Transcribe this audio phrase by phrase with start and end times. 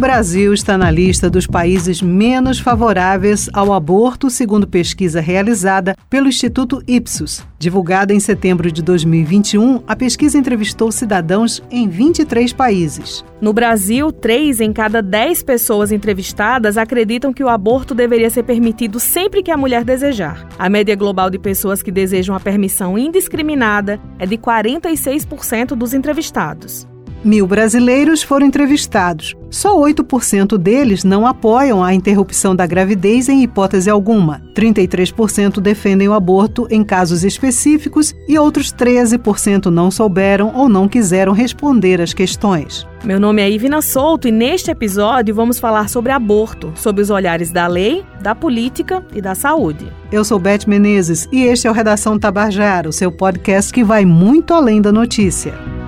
[0.00, 6.82] Brasil está na lista dos países menos favoráveis ao aborto, segundo pesquisa realizada pelo Instituto
[6.88, 7.46] Ipsos.
[7.58, 13.22] Divulgada em setembro de 2021, a pesquisa entrevistou cidadãos em 23 países.
[13.42, 18.98] No Brasil, 3 em cada 10 pessoas entrevistadas acreditam que o aborto deveria ser permitido
[18.98, 20.48] sempre que a mulher desejar.
[20.58, 26.88] A média global de pessoas que desejam a permissão indiscriminada é de 46% dos entrevistados.
[27.22, 29.36] Mil brasileiros foram entrevistados.
[29.50, 34.40] Só 8% deles não apoiam a interrupção da gravidez em hipótese alguma.
[34.54, 41.32] 33% defendem o aborto em casos específicos e outros 13% não souberam ou não quiseram
[41.32, 42.86] responder às questões.
[43.04, 47.50] Meu nome é Ivina Souto e neste episódio vamos falar sobre aborto, sob os olhares
[47.50, 49.92] da lei, da política e da saúde.
[50.10, 54.06] Eu sou Beth Menezes e este é o Redação Tabajara, o seu podcast que vai
[54.06, 55.79] muito além da notícia.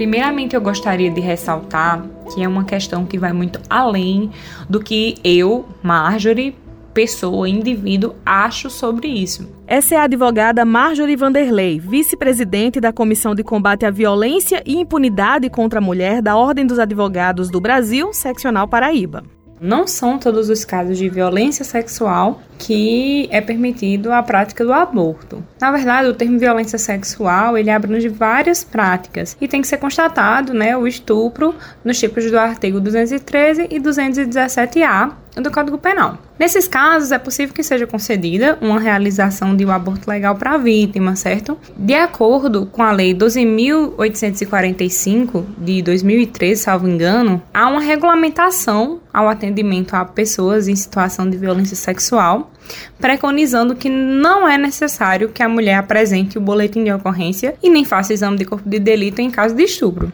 [0.00, 4.30] Primeiramente, eu gostaria de ressaltar que é uma questão que vai muito além
[4.66, 6.56] do que eu, Marjorie,
[6.94, 9.46] pessoa, indivíduo, acho sobre isso.
[9.66, 15.50] Essa é a advogada Marjorie Vanderlei, vice-presidente da Comissão de Combate à Violência e Impunidade
[15.50, 19.22] contra a Mulher da Ordem dos Advogados do Brasil, seccional Paraíba.
[19.60, 25.39] Não são todos os casos de violência sexual que é permitido a prática do aborto.
[25.60, 30.54] Na verdade, o termo violência sexual, ele abrange várias práticas e tem que ser constatado,
[30.54, 36.16] né, o estupro nos tipos do artigo 213 e 217-A do Código Penal.
[36.40, 40.56] Nesses casos, é possível que seja concedida uma realização de um aborto legal para a
[40.56, 41.58] vítima, certo?
[41.76, 49.92] De acordo com a Lei 12.845 de 2013, salvo engano, há uma regulamentação ao atendimento
[49.92, 52.50] a pessoas em situação de violência sexual,
[52.98, 57.84] preconizando que não é necessário que a mulher apresente o boletim de ocorrência e nem
[57.84, 60.10] faça exame de corpo de delito em caso de estupro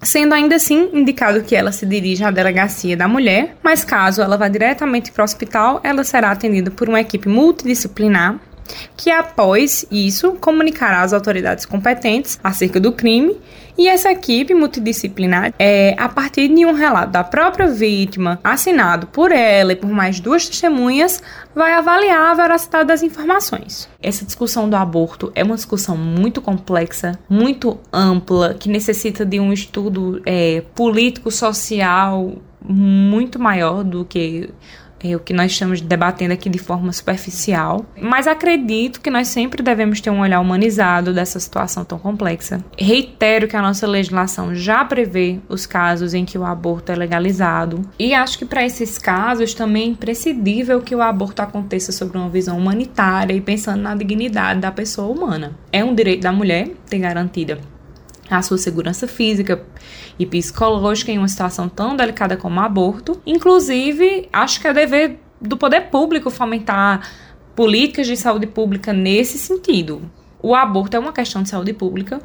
[0.00, 4.36] sendo ainda assim indicado que ela se dirija à delegacia da mulher, mas caso ela
[4.36, 8.38] vá diretamente para o hospital, ela será atendida por uma equipe multidisciplinar
[8.96, 13.36] que após isso comunicará às autoridades competentes acerca do crime
[13.78, 19.30] e essa equipe multidisciplinar é a partir de um relato da própria vítima, assinado por
[19.30, 21.22] ela e por mais duas testemunhas,
[21.54, 23.88] vai avaliar a veracidade das informações.
[24.02, 29.52] Essa discussão do aborto é uma discussão muito complexa, muito ampla, que necessita de um
[29.52, 34.50] estudo é, político-social muito maior do que
[35.02, 39.62] é o que nós estamos debatendo aqui de forma superficial, mas acredito que nós sempre
[39.62, 42.64] devemos ter um olhar humanizado dessa situação tão complexa.
[42.76, 47.82] Reitero que a nossa legislação já prevê os casos em que o aborto é legalizado,
[47.98, 52.28] e acho que para esses casos também é imprescindível que o aborto aconteça sobre uma
[52.28, 55.56] visão humanitária e pensando na dignidade da pessoa humana.
[55.72, 57.58] É um direito da mulher ter garantida
[58.30, 59.62] a sua segurança física
[60.18, 63.20] e psicológica em uma situação tão delicada como o aborto.
[63.24, 67.08] Inclusive, acho que é dever do poder público fomentar
[67.54, 70.10] políticas de saúde pública nesse sentido.
[70.42, 72.20] O aborto é uma questão de saúde pública,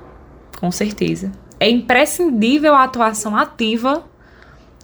[0.59, 1.31] com certeza.
[1.59, 4.03] É imprescindível a atuação ativa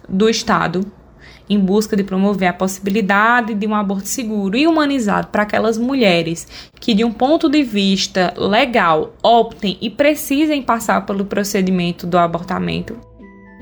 [0.08, 0.84] do Estado
[1.50, 6.46] em busca de promover a possibilidade de um aborto seguro e humanizado para aquelas mulheres
[6.80, 12.96] que, de um ponto de vista legal, optem e precisem passar pelo procedimento do abortamento.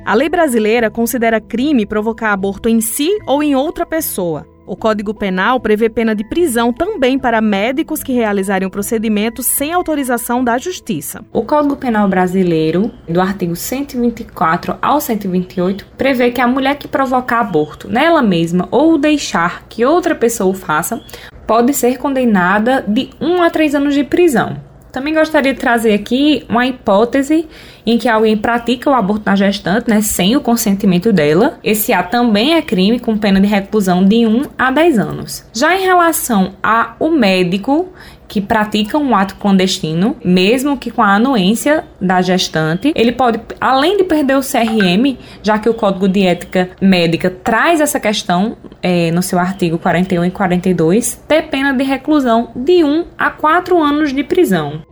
[0.04, 4.46] A lei brasileira considera crime provocar aborto em si ou em outra pessoa.
[4.68, 9.72] O Código Penal prevê pena de prisão também para médicos que realizarem o procedimento sem
[9.72, 11.24] autorização da Justiça.
[11.32, 17.40] O Código Penal brasileiro, do artigo 124 ao 128, prevê que a mulher que provocar
[17.40, 21.00] aborto nela mesma ou deixar que outra pessoa o faça
[21.46, 24.67] pode ser condenada de 1 a 3 anos de prisão.
[24.98, 27.46] Também gostaria de trazer aqui uma hipótese
[27.86, 31.56] em que alguém pratica o aborto na gestante, né, sem o consentimento dela.
[31.62, 35.46] Esse ato também é crime com pena de reclusão de 1 a 10 anos.
[35.54, 37.92] Já em relação ao médico
[38.28, 43.96] que pratica um ato clandestino, mesmo que com a anuência da gestante, ele pode, além
[43.96, 49.10] de perder o CRM, já que o Código de Ética Médica traz essa questão é,
[49.10, 54.12] no seu artigo 41 e 42, ter pena de reclusão de 1 a 4 anos
[54.12, 54.82] de prisão.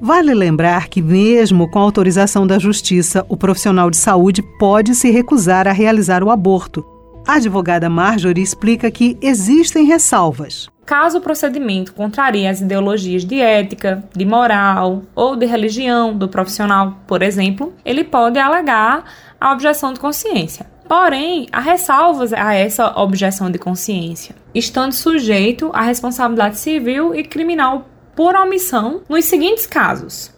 [0.00, 5.68] Vale lembrar que, mesmo com autorização da Justiça, o profissional de saúde pode se recusar
[5.68, 6.84] a realizar o aborto.
[7.26, 10.68] A advogada Marjorie explica que existem ressalvas.
[10.84, 16.98] Caso o procedimento contrarie as ideologias de ética, de moral ou de religião do profissional,
[17.06, 19.04] por exemplo, ele pode alegar
[19.40, 20.66] a objeção de consciência.
[20.86, 27.86] Porém, há ressalvas a essa objeção de consciência, estando sujeito à responsabilidade civil e criminal
[28.14, 30.30] por omissão nos seguintes casos: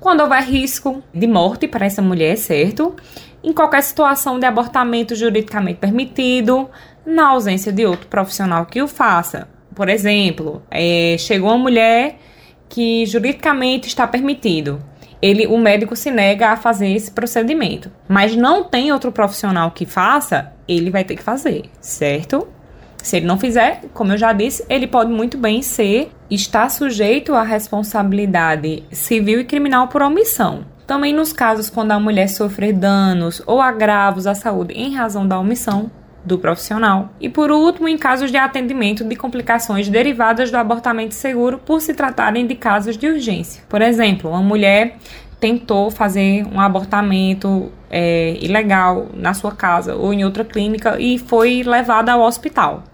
[0.00, 2.94] quando houver risco de morte para essa mulher, certo?
[3.42, 6.68] Em qualquer situação de abortamento juridicamente permitido,
[7.06, 9.48] na ausência de outro profissional que o faça.
[9.74, 12.18] Por exemplo, é, chegou uma mulher
[12.68, 14.82] que juridicamente está permitido.
[15.20, 19.84] Ele, o médico se nega a fazer esse procedimento, mas não tem outro profissional que
[19.84, 22.46] faça, ele vai ter que fazer, certo?
[23.08, 27.34] Se ele não fizer, como eu já disse, ele pode muito bem ser está sujeito
[27.34, 30.66] à responsabilidade civil e criminal por omissão.
[30.86, 35.40] Também nos casos quando a mulher sofrer danos ou agravos à saúde em razão da
[35.40, 35.90] omissão
[36.22, 37.08] do profissional.
[37.18, 41.94] E por último, em casos de atendimento de complicações derivadas do abortamento seguro por se
[41.94, 43.64] tratarem de casos de urgência.
[43.70, 44.98] Por exemplo, uma mulher
[45.40, 51.62] tentou fazer um abortamento é, ilegal na sua casa ou em outra clínica e foi
[51.62, 52.84] levada ao hospital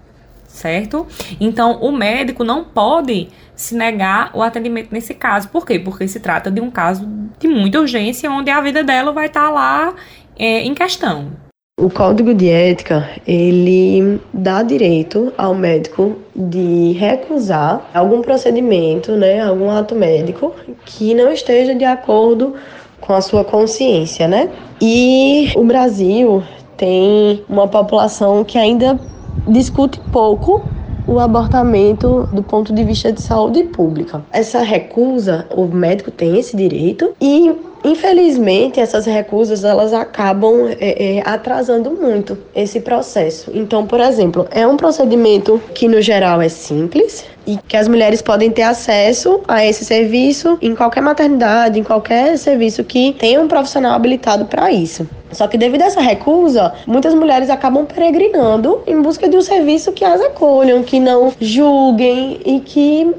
[0.54, 1.06] certo?
[1.40, 5.48] Então, o médico não pode se negar o atendimento nesse caso.
[5.48, 5.78] Por quê?
[5.78, 7.06] Porque se trata de um caso
[7.38, 9.94] de muita urgência, onde a vida dela vai estar lá
[10.38, 11.32] é, em questão.
[11.78, 19.68] O Código de Ética, ele dá direito ao médico de recusar algum procedimento, né, algum
[19.68, 20.54] ato médico
[20.86, 22.54] que não esteja de acordo
[23.00, 24.50] com a sua consciência, né?
[24.80, 26.44] E o Brasil
[26.76, 28.98] tem uma população que ainda
[29.46, 30.62] discute pouco
[31.06, 34.24] o abortamento do ponto de vista de saúde pública.
[34.32, 37.54] Essa recusa, o médico tem esse direito e
[37.84, 43.50] infelizmente essas recusas elas acabam é, é, atrasando muito esse processo.
[43.52, 48.22] Então, por exemplo, é um procedimento que no geral é simples, e que as mulheres
[48.22, 53.48] podem ter acesso a esse serviço em qualquer maternidade, em qualquer serviço que tenha um
[53.48, 55.06] profissional habilitado para isso.
[55.34, 59.92] Só que devido a essa recusa, muitas mulheres acabam peregrinando em busca de um serviço
[59.92, 63.12] que as acolham, que não julguem e que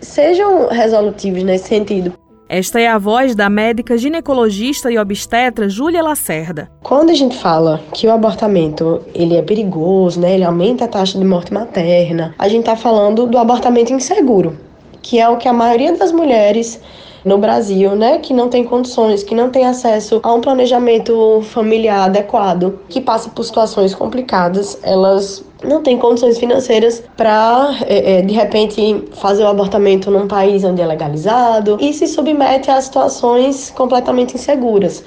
[0.00, 2.12] sejam resolutivos nesse sentido.
[2.48, 6.70] Esta é a voz da médica ginecologista e obstetra Júlia Lacerda.
[6.82, 11.18] Quando a gente fala que o abortamento ele é perigoso, né, ele aumenta a taxa
[11.18, 14.56] de morte materna, a gente está falando do abortamento inseguro,
[15.02, 16.80] que é o que a maioria das mulheres
[17.24, 22.06] no Brasil, né, que não tem condições, que não tem acesso a um planejamento familiar
[22.06, 28.32] adequado, que passa por situações complicadas, elas não têm condições financeiras para, é, é, de
[28.32, 34.34] repente, fazer o abortamento num país onde é legalizado e se submete a situações completamente
[34.34, 35.04] inseguras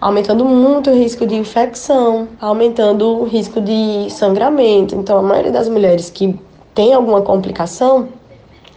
[0.00, 4.94] aumentando muito o risco de infecção, aumentando o risco de sangramento.
[4.94, 6.38] Então, a maioria das mulheres que
[6.74, 8.08] tem alguma complicação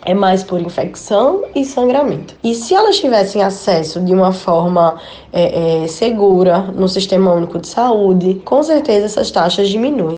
[0.06, 2.36] é mais por infecção e sangramento.
[2.44, 5.00] E se elas tivessem acesso de uma forma
[5.34, 10.18] é, é, segura no Sistema Único de Saúde, com certeza essas taxas diminuem.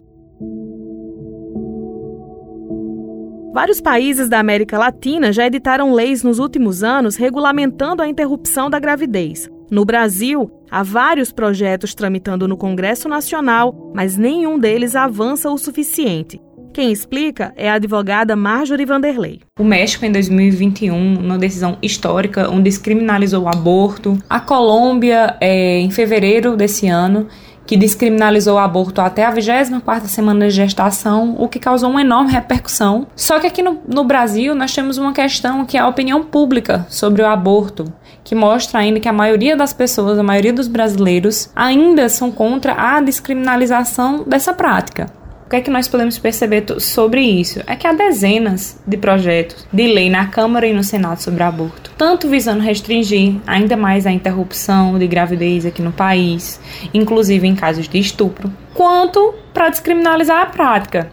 [3.51, 8.79] Vários países da América Latina já editaram leis nos últimos anos regulamentando a interrupção da
[8.79, 9.49] gravidez.
[9.71, 16.39] No Brasil, há vários projetos tramitando no Congresso Nacional, mas nenhum deles avança o suficiente.
[16.79, 19.41] Quem explica é a advogada Marjorie Vanderlei.
[19.59, 24.17] O México, em 2021, numa decisão histórica, onde descriminalizou o aborto.
[24.29, 27.27] A Colômbia, é, em fevereiro desse ano,
[27.67, 32.31] que descriminalizou o aborto até a 24ª semana de gestação, o que causou uma enorme
[32.31, 33.07] repercussão.
[33.13, 36.87] Só que aqui no, no, Brasil nós temos uma questão que é a opinião pública
[36.87, 37.91] sobre o aborto,
[38.23, 42.71] que mostra ainda que a maioria das pessoas, a maioria dos brasileiros, ainda são contra
[42.71, 45.18] a descriminalização dessa prática.
[45.49, 47.59] O que é que nós podemos perceber sobre isso?
[47.65, 51.91] É que há dezenas de projetos de lei na Câmara e no Senado sobre aborto,
[51.97, 56.61] tanto visando restringir ainda mais a interrupção de gravidez aqui no país,
[56.93, 61.11] inclusive em casos de estupro, quanto para descriminalizar a prática.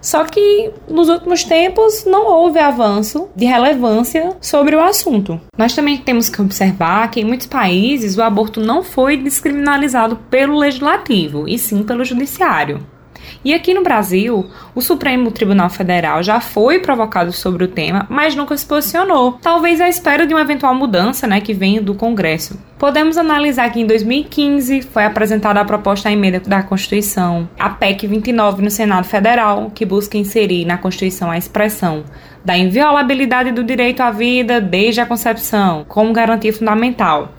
[0.00, 5.38] Só que nos últimos tempos não houve avanço de relevância sobre o assunto.
[5.58, 10.56] Nós também temos que observar que em muitos países o aborto não foi descriminalizado pelo
[10.56, 12.93] legislativo, e sim pelo judiciário.
[13.44, 18.34] E aqui no Brasil, o Supremo Tribunal Federal já foi provocado sobre o tema, mas
[18.34, 19.38] nunca se posicionou.
[19.42, 22.58] Talvez à espera de uma eventual mudança, né, que venha do Congresso.
[22.78, 28.06] Podemos analisar que em 2015 foi apresentada a proposta à emenda da Constituição, a PEC
[28.06, 32.02] 29 no Senado Federal, que busca inserir na Constituição a expressão
[32.42, 37.32] da inviolabilidade do direito à vida desde a concepção como garantia fundamental.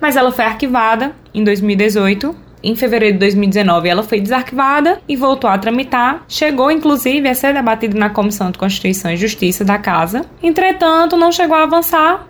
[0.00, 5.50] Mas ela foi arquivada em 2018 em fevereiro de 2019, ela foi desarquivada e voltou
[5.50, 6.24] a tramitar.
[6.28, 10.24] Chegou, inclusive, a ser debatida na Comissão de Constituição e Justiça da Casa.
[10.42, 12.28] Entretanto, não chegou a avançar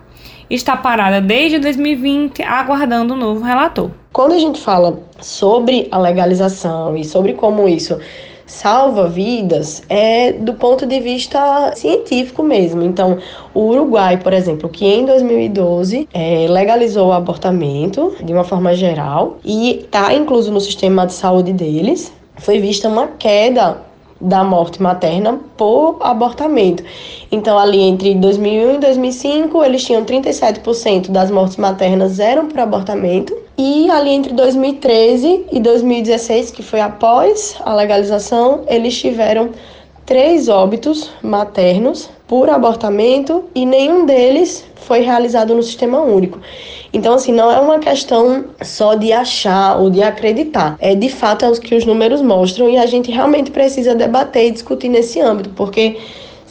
[0.49, 3.89] está parada desde 2020, aguardando um novo relator.
[4.11, 7.99] Quando a gente fala sobre a legalização e sobre como isso
[8.45, 12.83] salva vidas é do ponto de vista científico mesmo.
[12.83, 13.17] Então,
[13.53, 19.37] o Uruguai, por exemplo, que em 2012 é, legalizou o abortamento de uma forma geral
[19.43, 23.77] e está incluso no sistema de saúde deles, foi vista uma queda
[24.23, 26.83] da morte materna por abortamento.
[27.31, 33.35] Então, ali entre 2001 e 2005, eles tinham 37% das mortes maternas eram por abortamento.
[33.57, 39.49] E ali entre 2013 e 2016, que foi após a legalização, eles tiveram
[40.05, 46.39] três óbitos maternos por abortamento e nenhum deles foi realizado no sistema único.
[46.91, 50.75] Então, assim, não é uma questão só de achar ou de acreditar.
[50.79, 54.47] É de fato é o que os números mostram e a gente realmente precisa debater
[54.47, 55.97] e discutir nesse âmbito, porque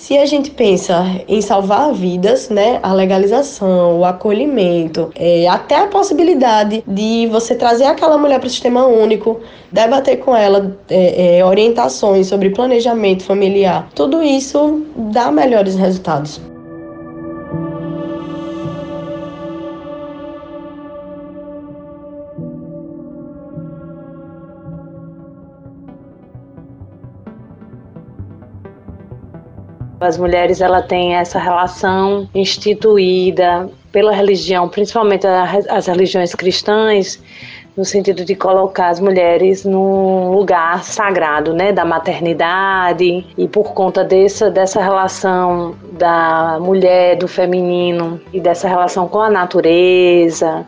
[0.02, 5.86] se a gente pensa em salvar vidas, né, a legalização, o acolhimento, é, até a
[5.86, 9.40] possibilidade de você trazer aquela mulher para o sistema único,
[9.70, 16.51] debater com ela é, é, orientações sobre planejamento familiar, tudo isso dá melhores resultados.
[30.02, 37.22] As mulheres ela tem essa relação instituída pela religião, principalmente as religiões cristãs,
[37.76, 43.26] no sentido de colocar as mulheres num lugar sagrado, né, da maternidade.
[43.36, 49.30] E por conta dessa dessa relação da mulher, do feminino e dessa relação com a
[49.30, 50.66] natureza,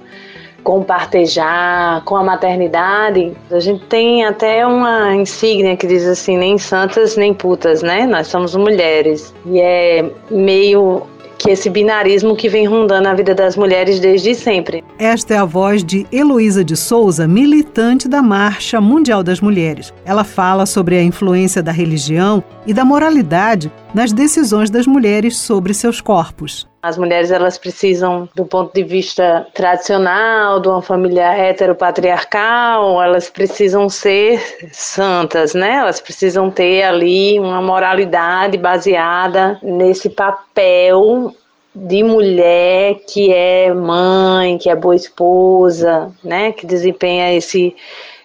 [0.64, 6.38] com o partejar, com a maternidade, a gente tem até uma insígnia que diz assim,
[6.38, 8.06] nem santas nem putas, né?
[8.06, 9.34] Nós somos mulheres.
[9.46, 11.02] E é meio
[11.38, 14.82] que esse binarismo que vem rondando a vida das mulheres desde sempre.
[14.98, 19.92] Esta é a voz de Heloísa de Souza, militante da Marcha Mundial das Mulheres.
[20.06, 25.74] Ela fala sobre a influência da religião e da moralidade nas decisões das mulheres sobre
[25.74, 26.66] seus corpos.
[26.84, 33.88] As mulheres elas precisam, do ponto de vista tradicional, de uma família heteropatriarcal, elas precisam
[33.88, 34.38] ser
[34.70, 35.76] santas, né?
[35.76, 41.34] Elas precisam ter ali uma moralidade baseada nesse papel
[41.74, 46.52] de mulher que é mãe, que é boa esposa, né?
[46.52, 47.74] Que desempenha esse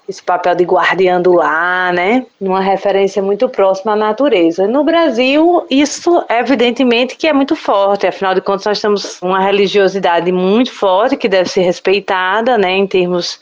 [0.09, 2.25] esse papel de guardiã do lar, né?
[2.41, 4.67] Uma referência muito próxima à natureza.
[4.67, 10.31] No Brasil, isso evidentemente que é muito forte, afinal de contas nós temos uma religiosidade
[10.31, 13.39] muito forte que deve ser respeitada, né, em termos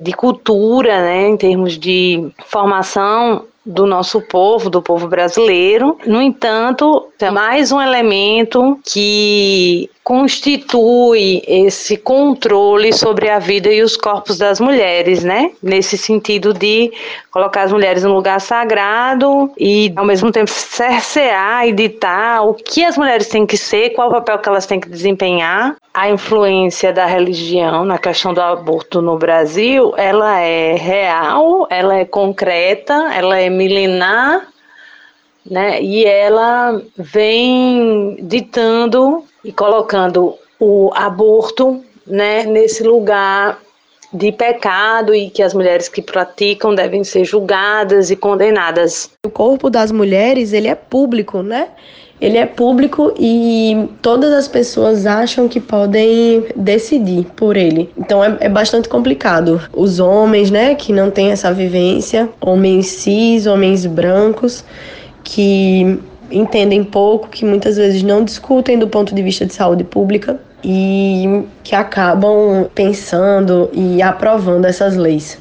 [0.00, 5.98] de cultura, né, em termos de formação do nosso povo, do povo brasileiro.
[6.06, 13.96] No entanto, é mais um elemento que constitui esse controle sobre a vida e os
[13.96, 15.50] corpos das mulheres, né?
[15.60, 16.92] Nesse sentido de
[17.32, 22.84] colocar as mulheres no lugar sagrado e ao mesmo tempo cercear e ditar o que
[22.84, 25.74] as mulheres têm que ser, qual o papel que elas têm que desempenhar.
[25.96, 32.04] A influência da religião na questão do aborto no Brasil, ela é real, ela é
[32.04, 34.46] concreta, ela é milenar,
[35.50, 35.80] né?
[35.80, 43.58] E ela vem ditando e colocando o aborto né, nesse lugar
[44.12, 49.10] de pecado e que as mulheres que praticam devem ser julgadas e condenadas.
[49.24, 51.70] O corpo das mulheres, ele é público, né?
[52.20, 57.90] Ele é público e todas as pessoas acham que podem decidir por ele.
[57.96, 59.60] Então é, é bastante complicado.
[59.72, 64.64] Os homens, né, que não têm essa vivência, homens cis, homens brancos,
[65.22, 65.98] que
[66.30, 71.44] entendem pouco, que muitas vezes não discutem do ponto de vista de saúde pública e
[71.62, 75.38] que acabam pensando e aprovando essas leis.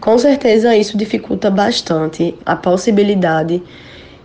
[0.00, 3.62] Com certeza isso dificulta bastante a possibilidade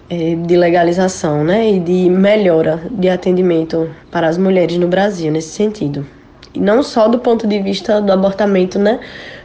[0.10, 5.50] é, de legalização né, e de melhora de atendimento para as mulheres no Brasil nesse
[5.50, 6.06] sentido.
[6.54, 9.00] E não só do ponto de vista do abortamento, né,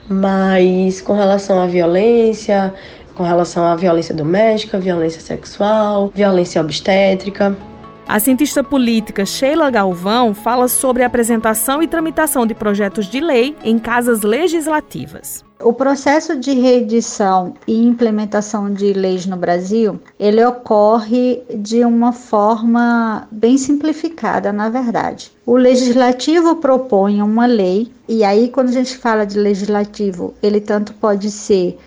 [0.09, 2.73] mas com relação à violência,
[3.15, 7.57] com relação à violência doméstica, violência sexual, violência obstétrica.
[8.07, 13.57] A cientista política Sheila Galvão fala sobre a apresentação e tramitação de projetos de lei
[13.65, 15.45] em casas legislativas.
[15.61, 23.29] O processo de reedição e implementação de leis no Brasil, ele ocorre de uma forma
[23.31, 25.31] bem simplificada, na verdade.
[25.47, 30.93] O legislativo propõe uma lei, e aí quando a gente fala de legislativo, ele tanto
[30.95, 31.79] pode ser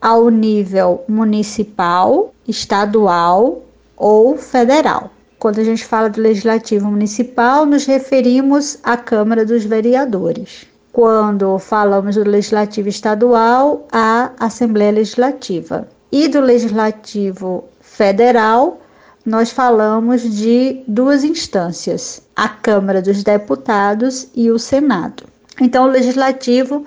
[0.00, 3.62] ao nível municipal, estadual
[3.96, 5.10] ou federal.
[5.38, 10.66] Quando a gente fala do legislativo municipal, nos referimos à Câmara dos Vereadores.
[10.92, 15.86] Quando falamos do legislativo estadual, à Assembleia Legislativa.
[16.10, 18.80] E do legislativo federal,
[19.26, 25.24] nós falamos de duas instâncias, a Câmara dos Deputados e o Senado.
[25.60, 26.86] Então, o legislativo,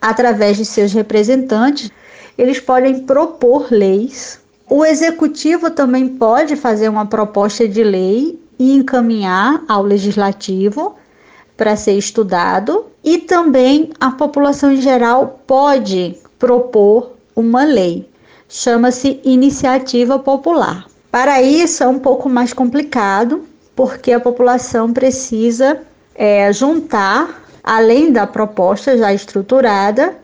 [0.00, 1.90] através de seus representantes,
[2.36, 4.38] eles podem propor leis.
[4.68, 10.96] O executivo também pode fazer uma proposta de lei e encaminhar ao legislativo
[11.56, 18.08] para ser estudado, e também a população em geral pode propor uma lei.
[18.48, 20.86] Chama-se iniciativa popular.
[21.10, 23.44] Para isso é um pouco mais complicado,
[23.74, 25.80] porque a população precisa
[26.14, 30.14] é, juntar, além da proposta já estruturada,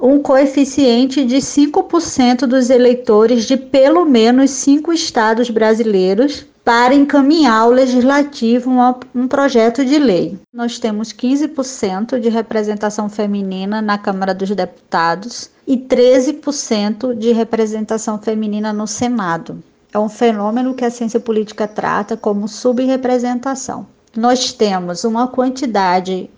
[0.00, 7.70] um coeficiente de 5% dos eleitores de pelo menos cinco estados brasileiros para encaminhar ao
[7.70, 10.38] legislativo uma, um projeto de lei.
[10.52, 18.72] Nós temos 15% de representação feminina na Câmara dos Deputados e 13% de representação feminina
[18.72, 23.86] no Senado é um fenômeno que a ciência política trata como subrepresentação.
[24.16, 26.30] Nós temos uma quantidade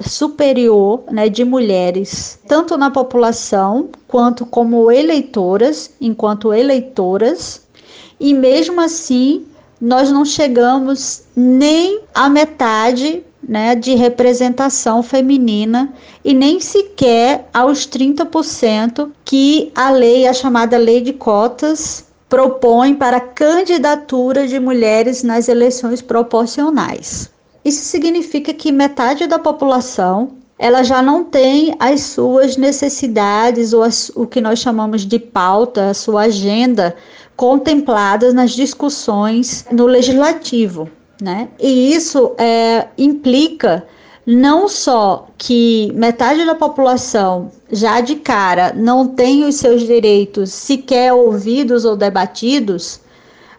[0.00, 7.62] superior né, de mulheres, tanto na população quanto como eleitoras, enquanto eleitoras,
[8.18, 9.46] e mesmo assim
[9.80, 15.92] nós não chegamos nem à metade né, de representação feminina
[16.24, 23.20] e nem sequer aos 30% que a lei, a chamada lei de cotas, propõe para
[23.20, 27.30] candidatura de mulheres nas eleições proporcionais.
[27.64, 34.10] Isso significa que metade da população ela já não tem as suas necessidades ou as,
[34.14, 36.94] o que nós chamamos de pauta, a sua agenda
[37.36, 40.88] contempladas nas discussões no legislativo,
[41.20, 41.48] né?
[41.58, 43.84] E isso é, implica
[44.26, 51.12] não só que metade da população já de cara não tem os seus direitos sequer
[51.12, 53.00] ouvidos ou debatidos,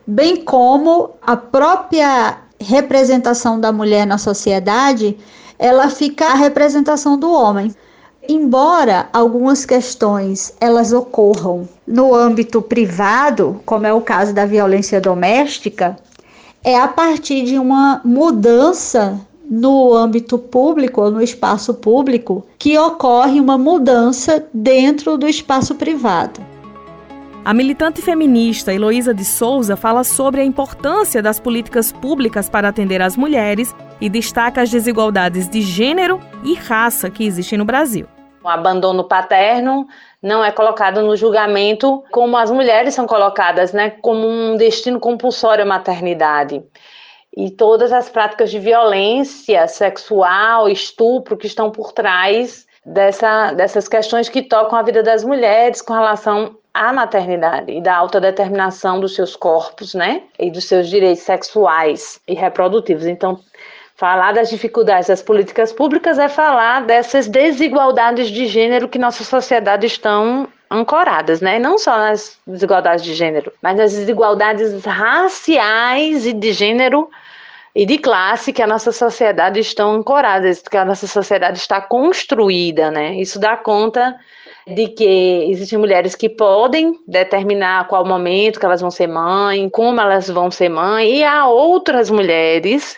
[0.07, 5.17] bem como a própria representação da mulher na sociedade,
[5.57, 7.73] ela fica a representação do homem.
[8.27, 15.95] Embora algumas questões elas ocorram no âmbito privado, como é o caso da violência doméstica,
[16.63, 23.39] é a partir de uma mudança no âmbito público ou no espaço público que ocorre
[23.39, 26.54] uma mudança dentro do espaço privado.
[27.45, 33.03] A militante feminista Heloísa de Souza fala sobre a importância das políticas públicas para atender
[33.03, 38.07] as mulheres e destaca as desigualdades de gênero e raça que existem no Brasil.
[38.43, 39.85] O abandono paterno
[40.23, 45.65] não é colocado no julgamento como as mulheres são colocadas, né, como um destino compulsório
[45.65, 46.63] à maternidade
[47.37, 54.29] e todas as práticas de violência sexual, estupro que estão por trás dessa, dessas questões
[54.29, 59.33] que tocam a vida das mulheres com relação à maternidade e da autodeterminação dos seus
[59.33, 60.23] corpos, né?
[60.37, 63.05] E dos seus direitos sexuais e reprodutivos.
[63.05, 63.39] Então,
[63.95, 69.87] falar das dificuldades das políticas públicas é falar dessas desigualdades de gênero que nossa sociedade
[69.87, 71.57] estão ancoradas, né?
[71.59, 77.09] Não só nas desigualdades de gênero, mas nas desigualdades raciais e de gênero
[77.73, 82.91] e de classe que a nossa sociedade estão ancoradas, que a nossa sociedade está construída,
[82.91, 83.15] né?
[83.15, 84.13] Isso dá conta
[84.67, 90.01] de que existem mulheres que podem determinar qual momento que elas vão ser mãe, como
[90.01, 92.97] elas vão ser mãe, e há outras mulheres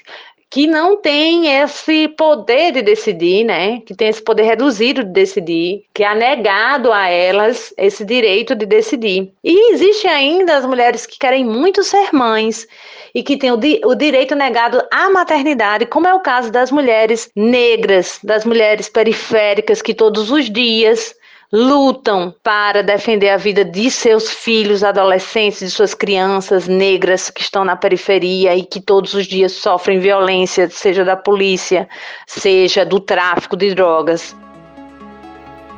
[0.49, 3.81] que não têm esse poder de decidir, né?
[3.81, 8.65] Que tem esse poder reduzido de decidir, que é negado a elas esse direito de
[8.65, 9.33] decidir.
[9.43, 12.65] E existe ainda as mulheres que querem muito ser mães
[13.13, 16.71] e que têm o, di o direito negado à maternidade, como é o caso das
[16.71, 21.13] mulheres negras, das mulheres periféricas que todos os dias
[21.51, 27.63] lutam para defender a vida de seus filhos, adolescentes, de suas crianças negras que estão
[27.63, 31.87] na periferia e que todos os dias sofrem violência, seja da polícia,
[32.25, 34.35] seja do tráfico de drogas.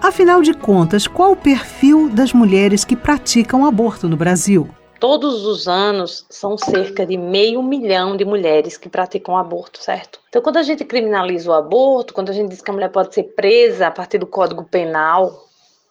[0.01, 4.69] Afinal de contas, qual o perfil das mulheres que praticam aborto no Brasil?
[4.97, 10.19] Todos os anos são cerca de meio milhão de mulheres que praticam aborto, certo?
[10.27, 13.13] Então, quando a gente criminaliza o aborto, quando a gente diz que a mulher pode
[13.13, 15.48] ser presa a partir do Código Penal,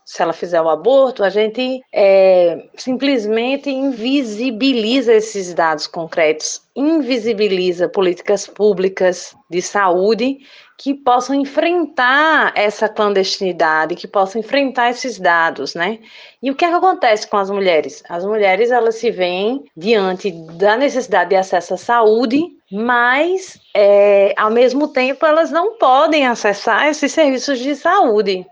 [0.09, 8.47] se ela fizer o aborto, a gente é, simplesmente invisibiliza esses dados concretos, invisibiliza políticas
[8.47, 10.39] públicas de saúde
[10.79, 15.99] que possam enfrentar essa clandestinidade, que possam enfrentar esses dados, né?
[16.43, 18.03] E o que, é que acontece com as mulheres?
[18.09, 22.43] As mulheres elas se veem diante da necessidade de acesso à saúde,
[22.73, 28.47] mas é, ao mesmo tempo elas não podem acessar esses serviços de saúde.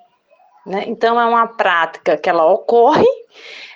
[0.66, 0.84] Né?
[0.86, 3.06] Então, é uma prática que ela ocorre,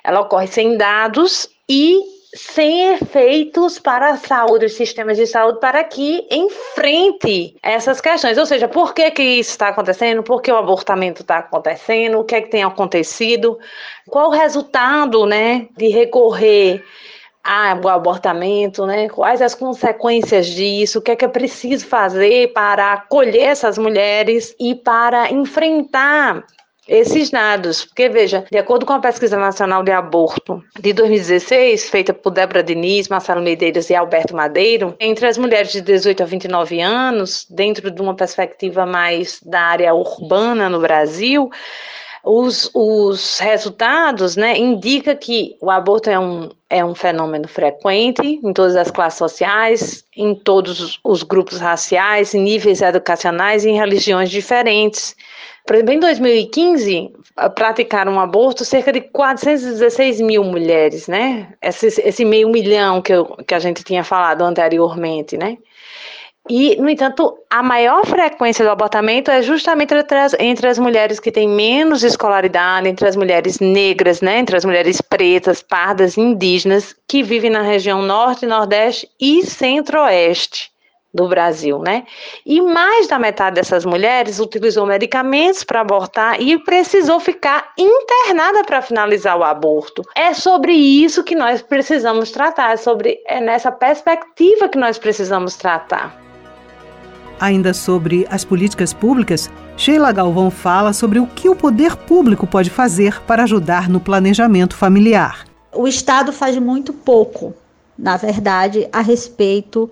[0.03, 2.01] ela ocorre sem dados e
[2.35, 8.39] sem efeitos para a saúde, os sistemas de saúde, para que enfrente essas questões.
[8.39, 10.23] Ou seja, por que, que isso está acontecendo?
[10.23, 12.21] Por que o abortamento está acontecendo?
[12.21, 13.59] O que é que tem acontecido?
[14.09, 16.85] Qual o resultado né, de recorrer
[17.43, 19.09] ao abortamento, né?
[19.09, 20.99] Quais as consequências disso?
[20.99, 26.45] O que é que é preciso fazer para acolher essas mulheres e para enfrentar
[26.91, 32.13] esses dados, porque veja, de acordo com a Pesquisa Nacional de Aborto de 2016, feita
[32.13, 36.81] por Débora Diniz, Marcelo Medeiros e Alberto Madeiro, entre as mulheres de 18 a 29
[36.81, 41.49] anos, dentro de uma perspectiva mais da área urbana no Brasil,
[42.25, 48.53] os, os resultados né, indicam que o aborto é um, é um fenômeno frequente em
[48.53, 54.31] todas as classes sociais, em todos os grupos raciais, em níveis educacionais e em religiões
[54.31, 55.17] diferentes.
[55.67, 57.13] Por exemplo, em 2015,
[57.55, 61.53] praticaram um aborto cerca de 416 mil mulheres, né?
[61.63, 65.59] Esse, esse meio milhão que, eu, que a gente tinha falado anteriormente, né?
[66.49, 71.21] E, no entanto, a maior frequência do abortamento é justamente entre as, entre as, mulheres
[71.21, 76.97] que têm menos escolaridade, entre as mulheres negras, né, entre as mulheres pretas, pardas, indígenas,
[77.07, 80.73] que vivem na região norte, nordeste e centro-oeste
[81.13, 82.05] do Brasil, né?
[82.47, 88.81] E mais da metade dessas mulheres utilizou medicamentos para abortar e precisou ficar internada para
[88.81, 90.03] finalizar o aborto.
[90.15, 95.57] É sobre isso que nós precisamos tratar, é sobre é nessa perspectiva que nós precisamos
[95.57, 96.17] tratar.
[97.41, 102.69] Ainda sobre as políticas públicas, Sheila Galvão fala sobre o que o poder público pode
[102.69, 105.47] fazer para ajudar no planejamento familiar.
[105.73, 107.55] O Estado faz muito pouco,
[107.99, 109.91] na verdade, a respeito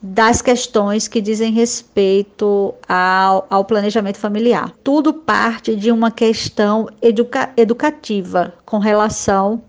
[0.00, 4.72] das questões que dizem respeito ao, ao planejamento familiar.
[4.84, 9.60] Tudo parte de uma questão educa educativa com relação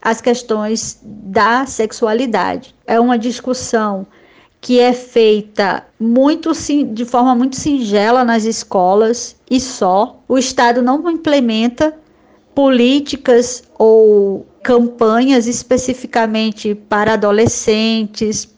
[0.00, 2.74] às questões da sexualidade.
[2.86, 4.06] É uma discussão
[4.60, 6.52] que é feita muito
[6.92, 10.20] de forma muito singela nas escolas e só.
[10.28, 11.96] O Estado não implementa
[12.54, 18.55] políticas ou campanhas especificamente para adolescentes,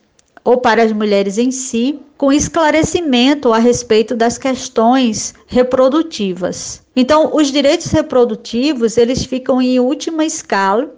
[0.49, 6.81] ou para as mulheres em si, com esclarecimento a respeito das questões reprodutivas.
[6.97, 10.91] Então, os direitos reprodutivos, eles ficam em última escala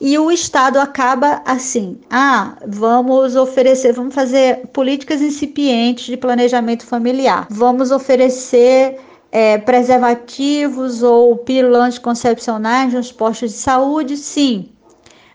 [0.00, 7.46] e o Estado acaba assim: ah, vamos oferecer, vamos fazer políticas incipientes de planejamento familiar,
[7.48, 8.98] vamos oferecer
[9.30, 14.68] é, preservativos ou pílulas concepcionais nos postos de saúde, sim,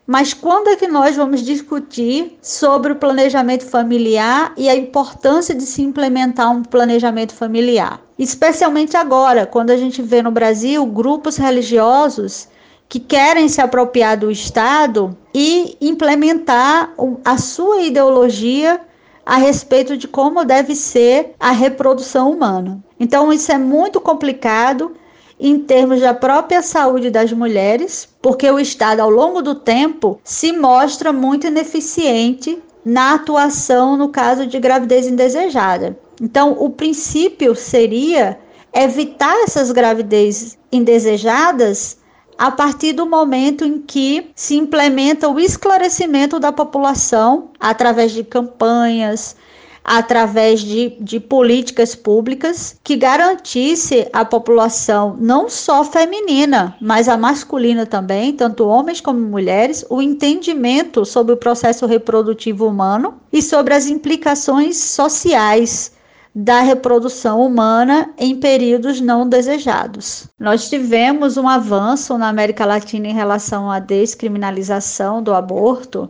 [0.09, 5.61] mas quando é que nós vamos discutir sobre o planejamento familiar e a importância de
[5.61, 8.01] se implementar um planejamento familiar?
[8.17, 12.47] Especialmente agora, quando a gente vê no Brasil grupos religiosos
[12.89, 16.91] que querem se apropriar do Estado e implementar
[17.23, 18.81] a sua ideologia
[19.23, 22.83] a respeito de como deve ser a reprodução humana.
[22.99, 24.91] Então, isso é muito complicado
[25.39, 30.51] em termos da própria saúde das mulheres, porque o Estado, ao longo do tempo, se
[30.51, 35.97] mostra muito ineficiente na atuação no caso de gravidez indesejada.
[36.21, 38.37] Então, o princípio seria
[38.73, 41.97] evitar essas gravidezes indesejadas
[42.37, 49.35] a partir do momento em que se implementa o esclarecimento da população através de campanhas,
[49.83, 57.85] através de, de políticas públicas que garantisse à população, não só feminina, mas a masculina
[57.85, 63.87] também, tanto homens como mulheres, o entendimento sobre o processo reprodutivo humano e sobre as
[63.87, 65.91] implicações sociais
[66.33, 70.27] da reprodução humana em períodos não desejados.
[70.39, 76.09] Nós tivemos um avanço na América Latina em relação à descriminalização do aborto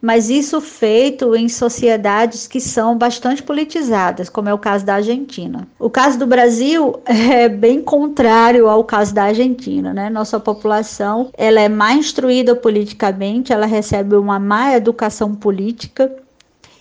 [0.00, 5.66] mas isso feito em sociedades que são bastante politizadas, como é o caso da Argentina.
[5.78, 10.08] O caso do Brasil é bem contrário ao caso da Argentina, né?
[10.08, 16.12] Nossa população, ela é mais instruída politicamente, ela recebe uma má educação política,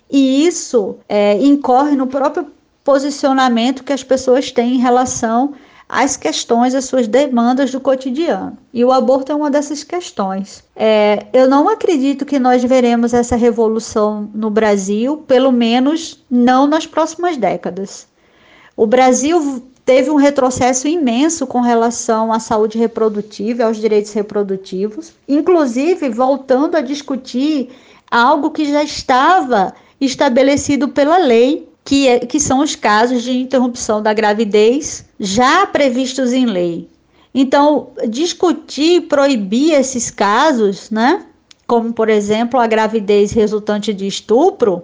[0.09, 2.47] e isso é, incorre no próprio
[2.83, 5.53] posicionamento que as pessoas têm em relação
[5.89, 8.57] as questões, as suas demandas do cotidiano.
[8.73, 10.63] E o aborto é uma dessas questões.
[10.75, 16.85] É, eu não acredito que nós veremos essa revolução no Brasil, pelo menos não nas
[16.85, 18.05] próximas décadas.
[18.75, 26.09] O Brasil teve um retrocesso imenso com relação à saúde reprodutiva aos direitos reprodutivos, inclusive
[26.09, 27.69] voltando a discutir
[28.11, 34.03] algo que já estava estabelecido pela lei, que, é, que são os casos de interrupção
[34.03, 36.89] da gravidez já previstos em lei.
[37.33, 41.25] Então, discutir, proibir esses casos, né,
[41.65, 44.83] como por exemplo a gravidez resultante de estupro,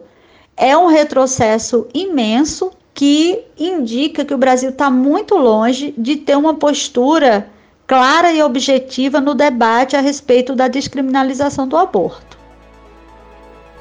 [0.55, 6.53] é um retrocesso imenso que indica que o Brasil está muito longe de ter uma
[6.53, 7.49] postura
[7.85, 12.32] clara e objetiva no debate a respeito da descriminalização do aborto.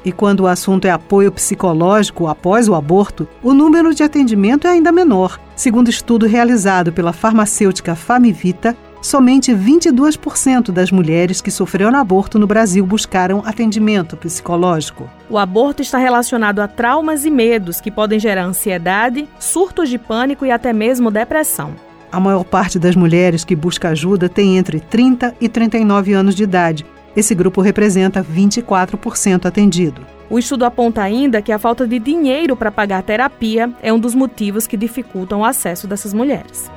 [0.04, 4.70] E quando o assunto é apoio psicológico após o aborto, o número de atendimento é
[4.70, 5.38] ainda menor.
[5.54, 12.84] Segundo estudo realizado pela farmacêutica Famivita, somente 22% das mulheres que sofreram aborto no Brasil
[12.84, 15.08] buscaram atendimento psicológico.
[15.30, 20.44] O aborto está relacionado a traumas e medos que podem gerar ansiedade, surtos de pânico
[20.44, 21.74] e até mesmo depressão.
[22.10, 26.42] A maior parte das mulheres que busca ajuda tem entre 30 e 39 anos de
[26.42, 26.84] idade
[27.16, 30.02] esse grupo representa 24% atendido.
[30.30, 34.14] O estudo aponta ainda que a falta de dinheiro para pagar terapia é um dos
[34.14, 36.70] motivos que dificultam o acesso dessas mulheres.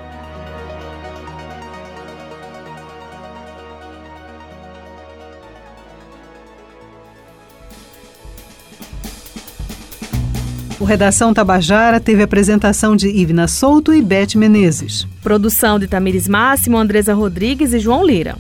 [10.77, 15.07] O Redação Tabajara teve apresentação de Ivna Souto e Beth Menezes.
[15.23, 18.35] Produção de Tamires Máximo, Andresa Rodrigues e João Lira.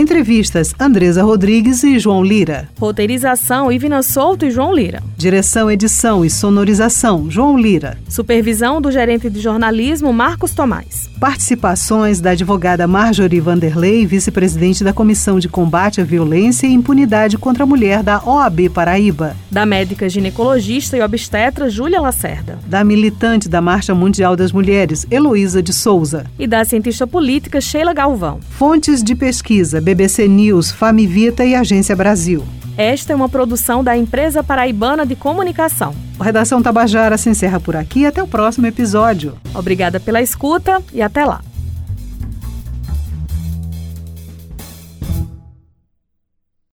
[0.00, 2.66] Entrevistas: Andresa Rodrigues e João Lira.
[2.80, 5.02] Roteirização: Ivina Souto e João Lira.
[5.14, 7.98] Direção, edição e sonorização: João Lira.
[8.08, 11.10] Supervisão do gerente de jornalismo Marcos Tomás.
[11.20, 17.64] Participações da advogada Marjorie Vanderlei, vice-presidente da Comissão de Combate à Violência e Impunidade contra
[17.64, 19.36] a Mulher da OAB Paraíba.
[19.50, 22.58] Da médica ginecologista e obstetra Júlia Lacerda.
[22.66, 26.24] Da militante da Marcha Mundial das Mulheres, Heloísa de Souza.
[26.38, 28.40] E da cientista política Sheila Galvão.
[28.48, 32.44] Fontes de pesquisa BBC News, Famivita e Agência Brasil.
[32.76, 35.92] Esta é uma produção da Empresa Paraibana de Comunicação.
[36.16, 38.06] O Redação Tabajara se encerra por aqui.
[38.06, 39.36] Até o próximo episódio.
[39.52, 41.40] Obrigada pela escuta e até lá.